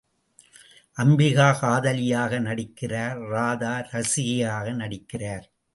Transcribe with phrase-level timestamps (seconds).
[0.97, 5.45] அம்பிகா காதலியாக நடிக்கிறார் ராதா ரசிகையாக நடிக்கிறார்.